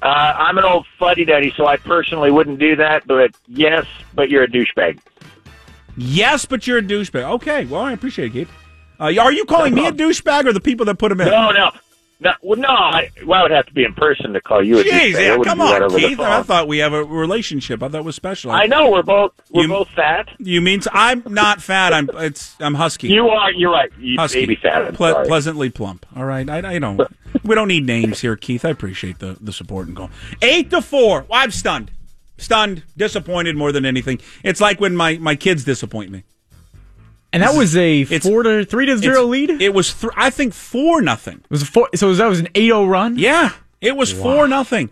[0.00, 3.06] Uh, I'm an old fuddy duddy, so I personally wouldn't do that.
[3.06, 5.00] But yes, but you're a douchebag.
[5.96, 7.24] Yes, but you're a douchebag.
[7.34, 8.50] Okay, well, I appreciate it, Keith.
[9.00, 11.28] Uh, are you calling me a douchebag or the people that put him in?
[11.28, 11.70] No, no,
[12.20, 12.32] no.
[12.42, 12.68] Well, no.
[12.68, 15.42] I, well, I would have to be in person to call you a Jeez, yeah,
[15.44, 16.18] come on, Keith.
[16.18, 17.82] I thought we have a relationship.
[17.82, 18.50] I thought it was special.
[18.50, 20.28] I know we're both we're You- both fat.
[20.38, 21.92] You mean I'm not fat?
[21.92, 23.08] I'm it's I'm husky.
[23.08, 23.52] You are.
[23.52, 23.90] You're right.
[23.98, 24.94] You husky, baby fat.
[24.94, 26.06] Ple- pleasantly plump.
[26.16, 27.00] All right, I, I don't.
[27.44, 28.64] we don't need names here, Keith.
[28.64, 30.10] I appreciate the the support and call.
[30.42, 31.24] Eight to four.
[31.28, 31.90] Well, I'm stunned,
[32.36, 34.20] stunned, disappointed more than anything.
[34.42, 36.24] It's like when my my kids disappoint me.
[37.32, 39.50] And that was a four to three to zero lead.
[39.50, 41.40] It was, th- I think, four nothing.
[41.44, 41.88] It was a four.
[41.94, 43.18] So that was an 8-0 run.
[43.18, 44.90] Yeah, it was four nothing.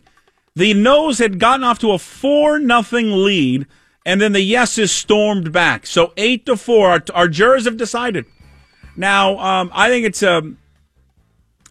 [0.55, 3.67] The no's had gotten off to a four nothing lead,
[4.05, 5.87] and then the yeses stormed back.
[5.87, 6.91] So eight to four.
[6.91, 8.27] Our, our jurors have decided.
[8.97, 10.37] Now, um, I think it's a.
[10.39, 10.57] I'm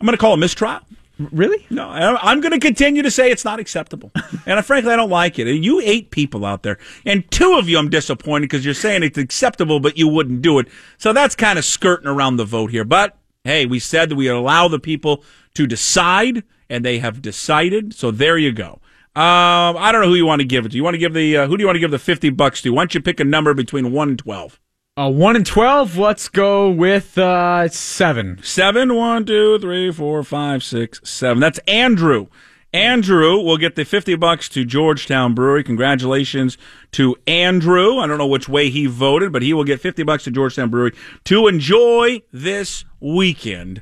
[0.01, 0.79] going to call it a mistrial.
[1.17, 1.65] Really?
[1.69, 4.11] No, I'm going to continue to say it's not acceptable,
[4.45, 5.47] and I, frankly, I don't like it.
[5.47, 9.03] And you eight people out there, and two of you, I'm disappointed because you're saying
[9.03, 10.67] it's acceptable, but you wouldn't do it.
[10.97, 12.83] So that's kind of skirting around the vote here.
[12.83, 15.23] But hey, we said that we allow the people
[15.53, 17.93] to decide, and they have decided.
[17.93, 18.81] So there you go.
[19.15, 20.75] Um, I don't know who you want to give it to.
[20.75, 22.61] You want to give the uh, who do you want to give the fifty bucks
[22.63, 22.71] to?
[22.71, 24.59] Why don't you pick a number between one and twelve?
[24.97, 25.97] Uh, one and twelve.
[25.97, 28.39] Let's go with uh, seven.
[28.41, 31.41] Seven, one, two, three, four, five, six, seven.
[31.41, 32.27] That's Andrew.
[32.71, 35.65] Andrew will get the 50 bucks to Georgetown Brewery.
[35.65, 36.57] Congratulations
[36.91, 37.97] to Andrew.
[37.99, 40.69] I don't know which way he voted, but he will get 50 bucks to Georgetown
[40.69, 40.93] Brewery
[41.25, 43.81] to enjoy this weekend.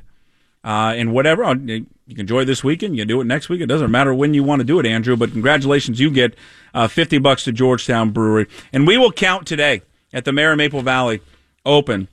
[0.64, 2.96] Uh, and whatever, uh, you can enjoy this weekend.
[2.96, 3.60] You can do it next week.
[3.60, 6.00] It doesn't matter when you want to do it, Andrew, but congratulations.
[6.00, 6.34] You get
[6.72, 8.48] uh, 50 bucks to Georgetown Brewery.
[8.72, 9.82] And we will count today
[10.14, 11.20] at the Mayor Maple Valley
[11.66, 12.08] Open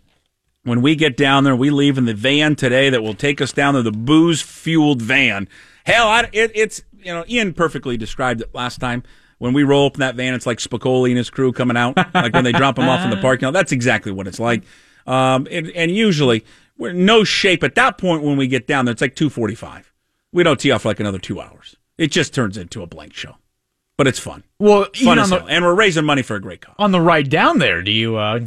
[0.63, 3.51] when we get down there, we leave in the van today that will take us
[3.51, 5.47] down to the booze fueled van.
[5.85, 9.03] Hell, I, it, it's you know Ian perfectly described it last time.
[9.39, 11.97] When we roll up in that van, it's like Spicoli and his crew coming out,
[12.13, 13.53] like when they drop him off in the parking lot.
[13.53, 14.63] That's exactly what it's like.
[15.07, 16.45] Um, and, and usually
[16.77, 18.91] we're in no shape at that point when we get down there.
[18.91, 19.91] It's like two forty five.
[20.31, 21.75] We don't tee off for like another two hours.
[21.97, 23.35] It just turns into a blank show,
[24.01, 24.43] but it's fun.
[24.57, 25.47] Well, fun as on hell.
[25.47, 26.73] the and we're raising money for a great cause.
[26.79, 28.15] on the ride down there, do you?
[28.17, 28.39] Uh,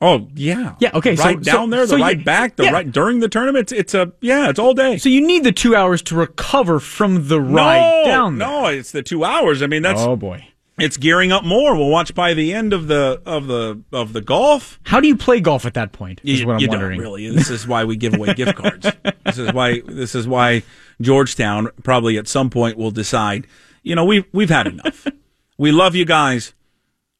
[0.00, 2.64] Oh yeah, Yeah, okay, so- Right down so- there, the so you- right back, the
[2.64, 2.70] yeah.
[2.72, 3.72] right during the tournament.
[3.72, 4.96] It's, it's a yeah, it's all day.
[4.98, 8.48] so you need the two hours to recover from the ride no, down there.
[8.48, 9.60] No, it's the two hours.
[9.62, 10.46] I mean, that's Oh boy.
[10.78, 11.76] it's gearing up more.
[11.76, 14.78] We'll watch by the end of the of the of the golf.
[14.84, 16.20] How do you play golf at that point?
[16.22, 16.98] Is You, what I'm you wondering.
[17.00, 17.30] don't really.
[17.30, 18.86] This is why we give away gift cards.
[19.28, 20.62] This is why this is why
[21.02, 23.46] Georgetown probably at some point will decide.
[23.82, 25.06] You know, we've we've had enough.
[25.58, 26.54] we love you guys.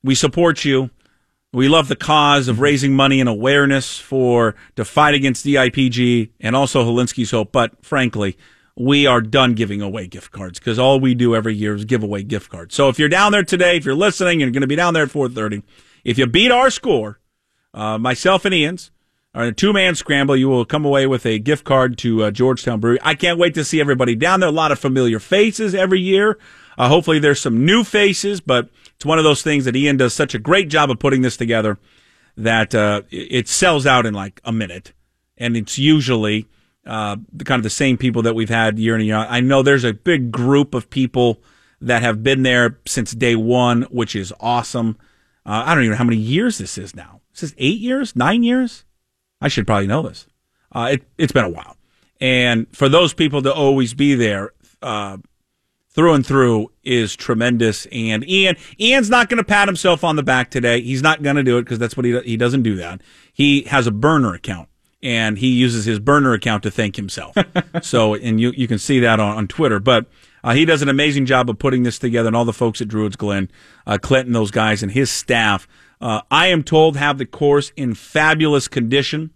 [0.02, 0.90] We support you.
[1.52, 6.54] We love the cause of raising money and awareness for to fight against DIPG and
[6.54, 7.52] also Hilinski's Hope.
[7.52, 8.36] But frankly,
[8.76, 12.02] we are done giving away gift cards because all we do every year is give
[12.02, 12.74] away gift cards.
[12.74, 15.04] So if you're down there today, if you're listening, you're going to be down there
[15.04, 15.62] at 4:30.
[16.04, 17.18] If you beat our score,
[17.74, 18.90] uh, myself and Ian's,
[19.38, 22.30] or a two man scramble, you will come away with a gift card to uh,
[22.32, 22.98] Georgetown Brewery.
[23.02, 24.48] I can't wait to see everybody down there.
[24.48, 26.38] A lot of familiar faces every year.
[26.76, 30.12] Uh, hopefully, there's some new faces, but it's one of those things that Ian does
[30.12, 31.78] such a great job of putting this together
[32.36, 34.92] that uh, it sells out in like a minute,
[35.36, 36.48] and it's usually
[36.84, 39.30] uh, kind of the same people that we've had year in and year out.
[39.30, 41.40] I know there's a big group of people
[41.80, 44.98] that have been there since day one, which is awesome.
[45.46, 47.20] Uh, I don't even know how many years this is now.
[47.32, 48.84] This is eight years, nine years.
[49.40, 50.26] I should probably know this.
[50.72, 51.76] uh, it, it's been a while.
[52.20, 55.18] And for those people to always be there, uh,
[55.90, 57.86] through and through is tremendous.
[57.90, 60.80] And Ian, Ian's not going to pat himself on the back today.
[60.80, 63.00] He's not going to do it because that's what he he doesn't do that.
[63.32, 64.68] He has a burner account
[65.02, 67.36] and he uses his burner account to thank himself.
[67.82, 70.06] so, and you you can see that on, on Twitter, but.
[70.44, 72.86] Uh, he does an amazing job of putting this together, and all the folks at
[72.86, 73.50] Druids Glen,
[73.88, 75.66] uh, Clinton, those guys, and his staff.
[76.00, 79.30] Uh, I am told have the course in fabulous condition.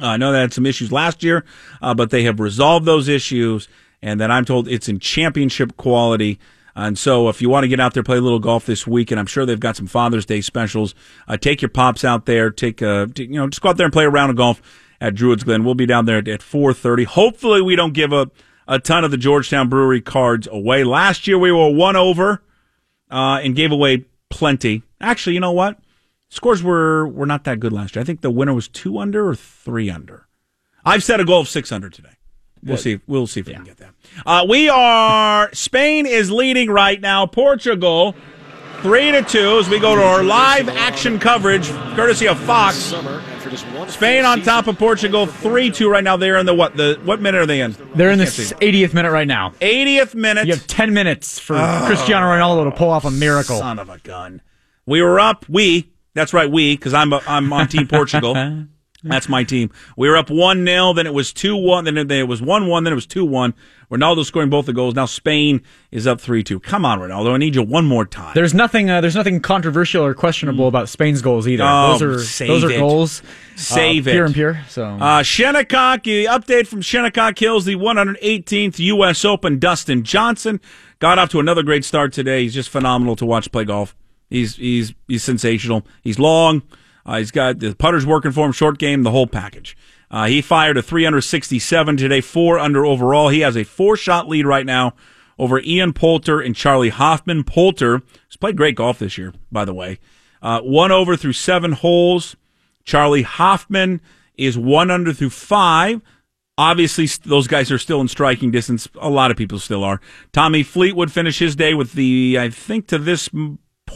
[0.00, 1.44] Uh, I know they had some issues last year,
[1.80, 3.68] uh, but they have resolved those issues,
[4.00, 6.38] and then I'm told it's in championship quality.
[6.74, 9.10] And so, if you want to get out there play a little golf this week,
[9.10, 10.94] and I'm sure they've got some Father's Day specials,
[11.28, 12.50] uh, take your pops out there.
[12.50, 14.62] Take a, you know, just go out there and play a round of golf
[14.98, 15.64] at Druids Glen.
[15.64, 17.04] We'll be down there at, at 4:30.
[17.04, 18.30] Hopefully, we don't give a
[18.66, 20.84] a ton of the Georgetown Brewery cards away.
[20.84, 22.42] Last year, we were one over
[23.10, 24.82] uh, and gave away plenty.
[25.02, 25.78] Actually, you know what?
[26.28, 28.00] Scores were were not that good last year.
[28.00, 30.26] I think the winner was two under or three under.
[30.84, 32.08] I've set a goal of six under today.
[32.64, 32.82] We'll Good.
[32.82, 33.00] see.
[33.06, 33.92] We'll see if we can get that.
[34.24, 35.50] Uh, we are.
[35.52, 37.26] Spain is leading right now.
[37.26, 38.14] Portugal
[38.82, 42.94] three to two as we go to our live action coverage, courtesy of Fox.
[43.88, 46.16] Spain on top of Portugal three two right now.
[46.16, 46.76] They're in the what?
[46.76, 47.76] The what minute are they in?
[47.94, 49.50] They're in the 80th minute right now.
[49.60, 50.46] 80th minute.
[50.46, 51.84] You have 10 minutes for Oh.
[51.86, 53.58] Cristiano Ronaldo to pull off a miracle.
[53.58, 54.40] Son of a gun.
[54.86, 55.48] We were up.
[55.48, 55.92] We.
[56.14, 56.50] That's right.
[56.50, 58.34] We because I'm I'm on Team Portugal.
[59.04, 59.70] That's my team.
[59.96, 61.84] We were up one 0 Then it was two one.
[61.84, 62.84] Then it was one one.
[62.84, 63.54] Then it was two one.
[63.90, 64.94] Ronaldo scoring both the goals.
[64.94, 66.60] Now Spain is up three two.
[66.60, 67.32] Come on, Ronaldo.
[67.32, 68.32] I need you one more time.
[68.34, 68.90] There's nothing.
[68.90, 71.64] Uh, there's nothing controversial or questionable about Spain's goals either.
[71.66, 72.02] Oh, those
[72.40, 72.78] are those are it.
[72.78, 73.22] goals.
[73.56, 74.12] Save uh, it.
[74.12, 74.60] Pure and pure.
[74.68, 79.24] So Uh, Shinnecock, the update from Shinnecock Hills, the 118th U.S.
[79.24, 79.58] Open.
[79.58, 80.60] Dustin Johnson
[81.00, 82.42] got off to another great start today.
[82.42, 83.96] He's just phenomenal to watch play golf.
[84.32, 85.86] He's he's he's sensational.
[86.02, 86.62] He's long.
[87.04, 89.76] Uh, he's got the putters working for him, short game, the whole package.
[90.10, 93.28] Uh, he fired a 367 today, four under overall.
[93.28, 94.94] He has a four shot lead right now
[95.38, 97.44] over Ian Poulter and Charley Hoffman.
[97.44, 99.98] Poulter has played great golf this year, by the way.
[100.40, 102.36] Uh, one over through seven holes.
[102.84, 104.00] Charley Hoffman
[104.36, 106.00] is one under through five.
[106.56, 108.88] Obviously, those guys are still in striking distance.
[109.00, 110.00] A lot of people still are.
[110.32, 113.28] Tommy Fleetwood finished his day with the, I think to this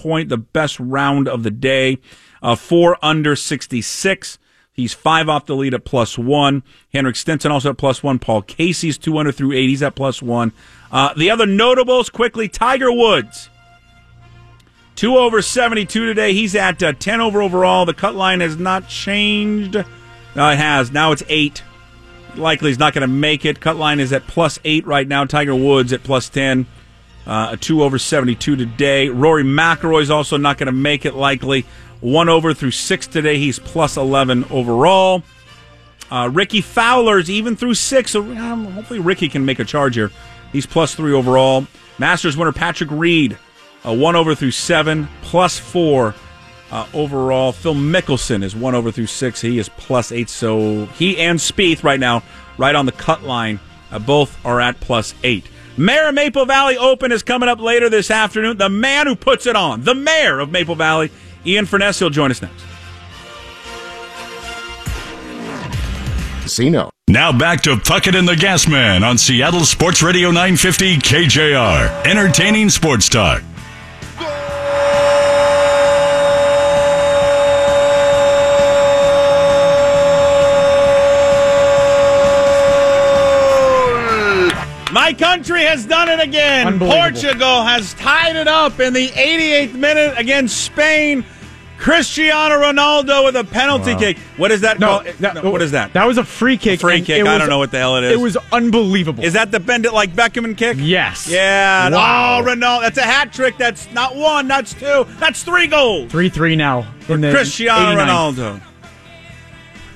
[0.02, 1.98] point, the best round of the day.
[2.42, 4.38] Uh, four under 66.
[4.72, 6.62] He's five off the lead at plus one.
[6.92, 8.18] Henrik Stenson also at plus one.
[8.18, 9.70] Paul Casey's two under through eight.
[9.70, 10.52] He's at plus one.
[10.92, 13.48] Uh, the other notables quickly Tiger Woods.
[14.94, 16.34] Two over 72 today.
[16.34, 17.86] He's at uh, 10 over overall.
[17.86, 19.74] The cut line has not changed.
[20.34, 20.90] No, it has.
[20.90, 21.62] Now it's eight.
[22.34, 23.60] Likely he's not going to make it.
[23.60, 25.24] Cut line is at plus eight right now.
[25.24, 26.66] Tiger Woods at plus 10.
[27.26, 29.08] Uh, a two over 72 today.
[29.08, 31.66] Rory McIlroy's also not going to make it likely.
[32.00, 33.38] One over through six today.
[33.38, 35.22] He's plus 11 overall.
[36.10, 38.14] Uh, Rickie Fowler's even through six.
[38.14, 40.12] Um, hopefully Ricky can make a charge here.
[40.52, 41.66] He's plus three overall.
[41.98, 43.36] Masters winner Patrick Reed,
[43.84, 46.14] uh, one over through seven, plus four
[46.70, 47.52] uh, overall.
[47.52, 49.40] Phil Mickelson is one over through six.
[49.40, 50.28] He is plus eight.
[50.28, 52.22] So he and Spieth right now,
[52.58, 53.58] right on the cut line,
[53.90, 55.46] uh, both are at plus eight.
[55.78, 58.56] Mayor of Maple Valley Open is coming up later this afternoon.
[58.56, 61.10] The man who puts it on, the mayor of Maple Valley,
[61.44, 62.64] Ian Furness, will join us next.
[66.42, 66.90] Casino.
[67.08, 72.06] Now back to Puckett and the Gas Man on Seattle Sports Radio 950 KJR.
[72.06, 73.42] Entertaining sports talk.
[85.06, 86.80] My country has done it again.
[86.80, 91.24] Portugal has tied it up in the 88th minute against Spain.
[91.78, 93.98] Cristiano Ronaldo with a penalty Wow.
[94.00, 94.18] kick.
[94.36, 94.80] What is that?
[94.80, 95.92] No, that- No, what is that?
[95.92, 96.80] That was a free kick.
[96.80, 97.20] free kick.
[97.20, 98.12] I was- don't know what the hell it is.
[98.14, 99.22] It was unbelievable.
[99.22, 100.76] Is that the bend it like Beckham kick?
[100.80, 101.28] Yes.
[101.30, 101.88] Yeah.
[101.90, 102.40] Wow.
[102.40, 102.80] Oh, Ronaldo.
[102.80, 103.56] That's a hat trick.
[103.58, 104.48] That's not one.
[104.48, 105.06] That's two.
[105.20, 106.10] That's three goals.
[106.10, 108.08] three three now in the Cristiano 89th.
[108.08, 108.60] Ronaldo.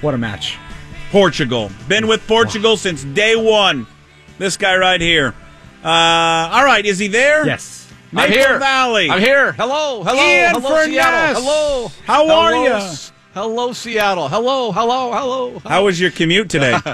[0.02, 0.56] What a match!
[1.10, 1.72] Portugal.
[1.88, 3.88] Been with Portugal since day one.
[4.40, 5.34] This guy right here.
[5.84, 6.86] Uh, all right.
[6.86, 7.44] Is he there?
[7.44, 7.86] Yes.
[8.10, 8.58] Maple I'm here.
[8.58, 9.10] Valley.
[9.10, 9.52] I'm here.
[9.52, 10.94] Hello, hello, Ian hello, Furness.
[10.94, 11.42] Seattle.
[11.42, 11.88] Hello.
[12.06, 12.76] How are Hello, ya?
[12.78, 14.28] S- Hello, Seattle.
[14.30, 15.58] Hello, hello, hello.
[15.58, 16.72] How was your commute today?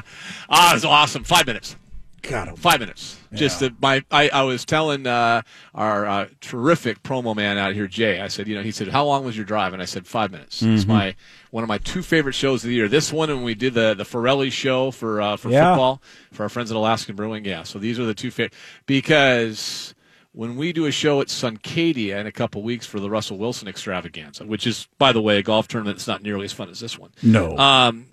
[0.50, 1.22] ah, it was awesome.
[1.22, 1.76] Five minutes.
[2.22, 3.15] God, Five minutes.
[3.36, 5.42] Just that my I, I was telling uh,
[5.74, 8.20] our uh, terrific promo man out here, Jay.
[8.20, 10.30] I said, you know, he said, "How long was your drive?" And I said, five
[10.32, 10.62] minutes.
[10.62, 10.88] It's Mhm.
[10.88, 11.14] my
[11.50, 12.88] one of my two favorite shows of the year.
[12.88, 15.70] This one, and we did the the Forelli show for uh, for Yeah.
[15.72, 17.44] football for our friends at Alaskan Brewing.
[17.44, 18.54] Yeah, so these are the two favorite
[18.86, 19.94] because
[20.32, 23.68] when we do a show at Suncadia in a couple weeks for the Russell Wilson
[23.68, 26.78] Extravaganza, which is, by the way, a golf tournament that's not nearly as fun as
[26.80, 27.10] this one.
[27.22, 27.56] No.
[27.56, 28.08] Um,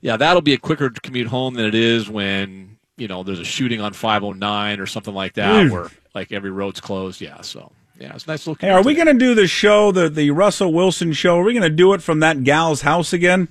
[0.00, 3.44] yeah, that'll be a quicker commute home than it is when you know there's a
[3.44, 5.72] shooting on 509 or something like that, Oof.
[5.72, 7.20] where like every road's closed.
[7.20, 8.58] Yeah, so yeah, it's a nice little.
[8.60, 11.38] Hey, are we going to do the show, the the Russell Wilson show?
[11.38, 13.48] Are we going to do it from that gal's house again?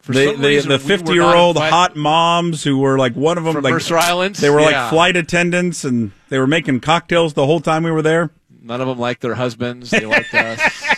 [0.00, 2.98] For the some the, reason, the we fifty year old invited- hot moms who were
[2.98, 3.98] like one of them From like Mercer?
[4.40, 4.82] They were Yeah.
[4.84, 8.30] like flight attendants and they were making cocktails the whole time we were there.
[8.62, 9.90] None of them liked their husbands.
[9.90, 10.97] They liked us.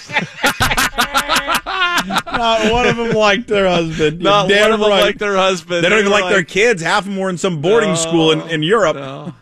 [2.27, 4.21] Not one of them liked their husband.
[4.21, 5.03] Not one of them right.
[5.03, 5.85] liked their husband.
[5.85, 6.83] They don't They even were like, their kids.
[6.83, 8.97] Half of them were in some boarding No, school in, in Europe.
[8.97, 9.35] no.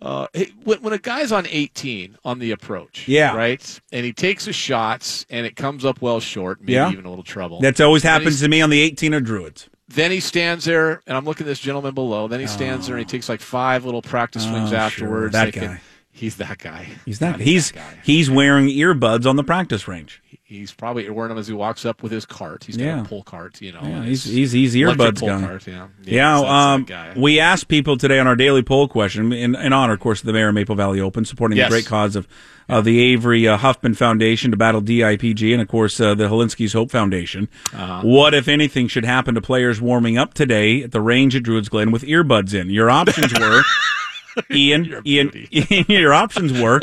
[0.00, 0.26] Uh,
[0.64, 3.36] when, when a guy's on 18 on the approach, Yeah.
[3.36, 6.90] right, and he takes his shots and it comes up well short, maybe Yeah.
[6.90, 7.60] even a little trouble.
[7.60, 9.68] That's always happens to me on the 18 of Druids.
[9.86, 12.26] Then he stands there, and I'm looking at this gentleman below.
[12.26, 14.78] Then he stands there and he takes like five little practice swings Oh, sure.
[14.78, 15.32] afterwards.
[15.34, 15.80] That thinking, guy.
[16.10, 16.88] He's that guy.
[17.04, 17.40] He's that.
[17.40, 20.21] He's he's wearing earbuds on the practice range.
[20.52, 22.64] He's probably wearing them as he walks up with his cart.
[22.64, 23.00] He's got Yeah.
[23.00, 23.80] a pull cart, you know.
[23.82, 25.40] Yeah, he's he's he's earbuds pull guy.
[25.40, 27.14] Cart, yeah, Yeah, that um, guy.
[27.16, 30.26] we asked people today on our daily poll question in, in honor, of course, of
[30.26, 31.68] the Mayor of Maple Valley Open, supporting Yes.
[31.68, 32.28] the great cause of
[32.68, 36.72] uh, the Avery uh, Huffman Foundation to battle DIPG, and of course uh, the Hilinski's
[36.74, 37.48] Hope Foundation.
[37.74, 38.02] Uh-huh.
[38.02, 41.68] What, if anything, should happen to players warming up today at the range at Druids
[41.70, 42.68] Glen with earbuds in?
[42.70, 43.62] Your options were,
[44.50, 45.32] Ian, Ian,
[45.88, 46.80] your options were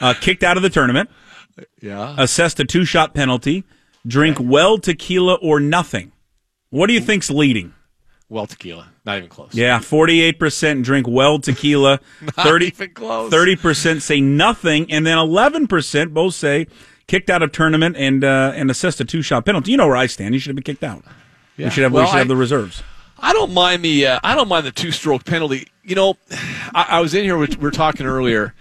[0.00, 1.10] uh, kicked out of the tournament,
[1.80, 2.14] Yeah.
[2.18, 3.64] assessed a two shot penalty,
[4.06, 6.12] drink well tequila or nothing.
[6.70, 7.74] What do you think's leading?
[8.28, 9.52] Well, tequila, not even close.
[9.54, 11.98] Yeah, forty-eight percent drink well tequila.
[12.20, 13.28] Not 30 even close.
[13.28, 16.68] Thirty percent say nothing, and then eleven percent both say
[17.08, 19.72] kicked out of tournament and uh, and assessed a two-shot penalty.
[19.72, 20.32] You know where I stand.
[20.32, 21.04] You should have been kicked out.
[21.56, 21.66] Yeah.
[21.66, 21.92] We should have.
[21.92, 22.84] Well, we should have the reserves.
[23.18, 25.66] I don't mind the uh, I don't mind the two stroke penalty.
[25.82, 26.16] You know,
[26.72, 27.36] I, I was in here.
[27.36, 28.54] We were talking earlier.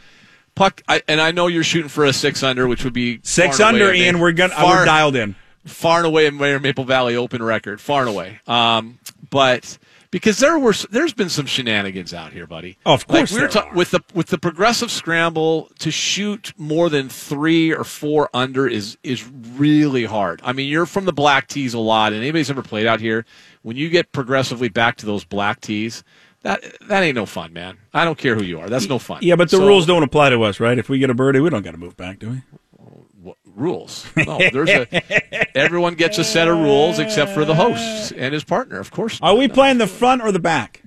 [0.60, 3.62] Puck, I, and I know you're shooting for a six under, which would be Six
[3.62, 4.20] and under, Ian.
[4.20, 4.54] We're gonna.
[4.54, 5.36] far, we're dialed in.
[5.66, 8.42] far and away a Mayor Maple Valley Open record, far and away.
[8.46, 9.78] Um, but
[10.12, 12.78] because there were there's been some shenanigans out here, buddy.
[12.86, 16.52] Oh, of course like we were ta- with the with the progressive scramble to shoot
[16.58, 20.42] more than three or four under is is really hard.
[20.44, 23.26] I mean, you're from the black tees a lot, and anybody's ever played out here,
[23.62, 26.04] when you get progressively back to those black tees.
[26.42, 27.78] That that ain't no fun, man.
[27.94, 28.70] I don't care who you are.
[28.70, 29.20] That's no fun.
[29.22, 30.78] Yeah, but the So- rules don't apply to us, right?
[30.78, 32.42] If we get a birdie, we don't got to move back, do we?
[33.56, 34.06] rules.
[34.16, 38.44] No, there's a everyone gets a set of rules except for the host and his
[38.44, 39.20] partner, of course.
[39.22, 40.82] Are we playing the front or the back?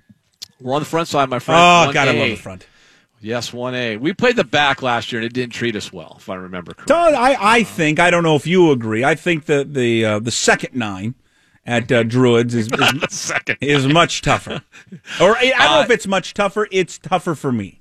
[0.61, 1.59] We're on the front side, my friend.
[1.61, 1.93] Oh, 1A.
[1.93, 2.67] God, I love the front.
[3.21, 3.97] Yes, one A.
[3.99, 6.73] We played the back last year and it didn't treat us well, if I remember
[6.75, 6.95] correctly.
[6.97, 9.05] I, I think I don't know if you agree.
[9.05, 11.15] I think that the uh, the second nine
[11.67, 14.63] at uh, Druids is is, second is much tougher.
[15.21, 16.67] Or I don't know Uh, if it's much tougher.
[16.71, 17.81] It's tougher for me.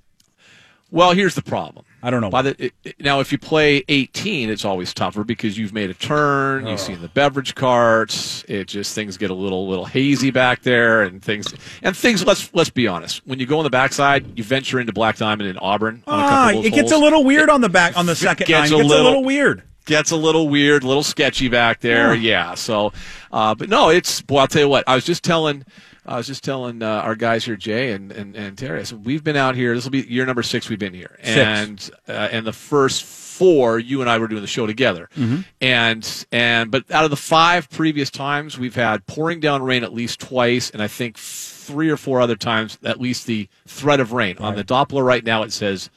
[0.92, 1.86] Well, here's the problem.
[2.04, 2.30] I don't know.
[2.30, 5.90] By the it, it- now, if you play 18, it's always tougher because you've made
[5.90, 6.72] a turn, Oh.
[6.72, 8.44] you've seen the beverage carts.
[8.50, 11.48] It just things get a little little hazy back there, and things
[11.82, 12.26] and things.
[12.26, 13.26] Let's let's be honest.
[13.26, 16.04] When you go on the backside, you venture into Black Diamond and Auburn.
[16.08, 18.50] On a couple Ah, it gets a little weird on the back on the second
[18.50, 18.62] nine.
[18.64, 19.64] gets It a gets little- a little weird.
[19.86, 22.14] Gets a little weird, a little sketchy back there.
[22.16, 22.54] Yeah.
[22.56, 22.94] So,
[23.32, 24.40] uh, but no, it's boy.
[24.40, 24.84] I'll tell you what.
[24.88, 25.66] I was just telling,
[26.06, 28.80] I was just telling uh, our guys here, Jay and and, and Terry.
[28.80, 29.74] I said we've been out here.
[29.76, 30.70] This will be year number six.
[30.70, 31.38] We've been here, Six.
[31.38, 35.10] and uh, and the first four, you and I were doing the show together.
[35.18, 35.46] Mhm.
[35.62, 39.94] And and but out of the five previous times, we've had pouring down rain at
[39.94, 44.12] least twice, and I think three or four other times at least the threat of
[44.12, 44.38] rain.
[44.40, 45.90] On the Doppler right now, it says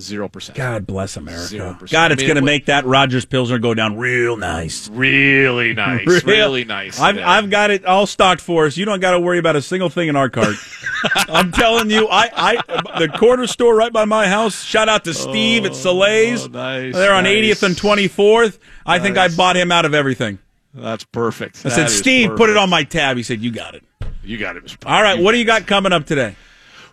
[0.00, 0.56] zero percent.
[0.56, 1.42] God bless America.
[1.46, 1.90] Zero percent.
[1.90, 4.88] God, it's I mean, going to it- make that Rogers Pilsner go down real nice.
[4.88, 6.06] Really nice.
[6.06, 7.00] Real- Really nice.
[7.00, 7.30] I've, Yeah.
[7.30, 8.76] I've got it all stocked for us.
[8.76, 10.54] You don't got to worry about a single thing in our cart.
[11.28, 14.62] I'm telling you, I, I the corner store right by my house.
[14.64, 16.46] Shout out to oh, Steve at Soleil's.
[16.46, 17.58] Oh, nice, They're on nice.
[17.60, 18.58] 80th and 24th.
[18.86, 20.38] I think I bought him out of everything.
[20.74, 21.58] That's perfect.
[21.64, 23.16] I That said, Steve, put it on my tab.
[23.16, 23.82] He said, you got it.
[24.22, 24.76] You got it.
[24.84, 26.36] All right, what do you got coming up today?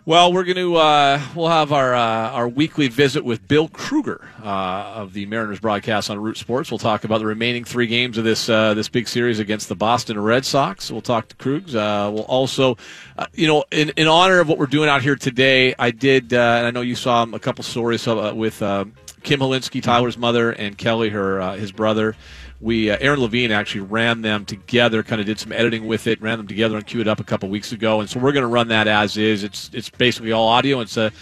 [0.06, 4.28] Well, we're going to uh, we'll have our uh, our weekly visit with Bill Krueger
[4.40, 4.46] uh,
[4.94, 6.70] of the Mariners broadcast on Root Sports.
[6.70, 9.74] We'll talk about the remaining three games of this uh, this big series against the
[9.74, 10.92] Boston Red Sox.
[10.92, 11.74] We'll talk to Krugs.
[11.74, 12.76] Uh, we'll also,
[13.18, 16.32] uh, you know, in, in honor of what we're doing out here today, I did,
[16.32, 21.08] and I know you saw a couple stories with Kim Hilinski, Tyler's mother, and Kelly,
[21.08, 22.14] her his brother.
[22.60, 26.20] We uh, Aaron Levine actually ran them together, kind of did some editing with it,
[26.22, 28.42] ran them together and queued it up a couple weeks ago, and so we're going
[28.42, 29.44] to run that as is.
[29.44, 30.80] It's it's basically all audio.
[30.80, 31.12] It's a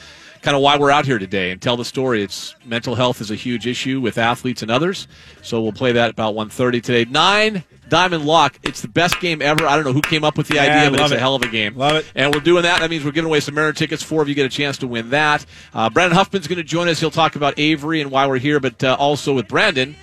[0.42, 2.22] kind of why we're out here today and tell the story.
[2.22, 5.08] It's mental health is a huge issue with athletes and others,
[5.42, 7.10] so we'll play that about 1.30 today.
[7.10, 8.58] Nine Diamond Lock.
[8.62, 9.66] It's the best game ever.
[9.66, 11.42] I don't know who came up with the Yeah, idea, but it's a hell of
[11.42, 11.76] a game.
[11.76, 12.06] Love it.
[12.14, 12.80] And we're doing that.
[12.80, 14.02] That means we're giving away some Mariner tickets.
[14.02, 15.44] Four of you get a chance to win that.
[15.72, 17.00] Uh, Brandon Huffman's going to join us.
[17.00, 19.96] He'll talk about Avery and why we're here, but uh, also with Brandon.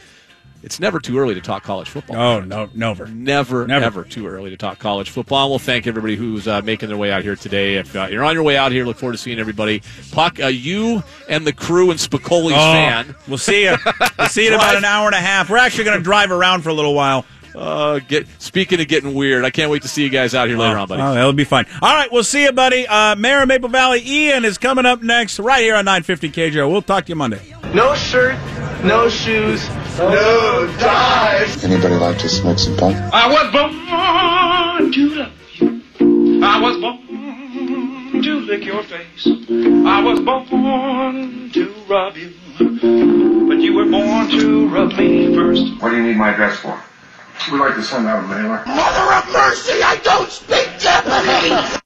[0.63, 2.15] It's never too early to talk college football.
[2.17, 3.83] Oh no, never, never, Never.
[3.85, 5.49] ever too early to talk college football.
[5.49, 7.75] We'll thank everybody who's uh, making their way out here today.
[7.77, 9.81] If uh, you're on your way out here, look forward to seeing everybody.
[10.11, 13.15] Puck, uh, you and the crew and Spicoli's Oh, fan.
[13.27, 13.75] We'll see you.
[14.19, 15.49] We'll see you in about an hour and a half.
[15.49, 17.25] We're actually going to drive around for a little while.
[17.55, 20.57] Uh, get speaking of getting weird, I can't wait to see you guys out here
[20.57, 21.01] later on, buddy.
[21.01, 21.65] Oh, that'll be fine.
[21.81, 22.87] All right, we'll see you, buddy.
[22.87, 26.71] Uh, Mayor of Maple Valley, Ian, is coming up next right here on 950 KJ.
[26.71, 27.41] We'll talk to you Monday.
[27.73, 28.35] No shirt,
[28.83, 29.67] no shoes,
[29.97, 31.63] no ties.
[31.63, 32.93] Anybody like to smoke some pot?
[33.13, 36.43] I was born to love you.
[36.43, 39.25] I was born to lick your face.
[39.25, 42.33] I was born to rob you.
[42.59, 45.81] But you were born to rub me first.
[45.81, 46.77] What do you need my address for?
[47.51, 48.63] We'd like to send out a mailer.
[48.65, 51.80] Mother of mercy, I don't speak Japanese!